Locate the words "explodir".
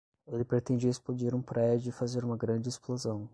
0.89-1.35